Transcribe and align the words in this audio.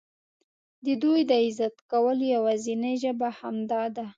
د 0.85 0.87
دوی 1.03 1.19
د 1.29 1.31
عزت 1.45 1.75
کولو 1.91 2.23
یوازینۍ 2.35 2.93
ژبه 3.03 3.29
همدا 3.39 3.83
ده. 3.95 4.05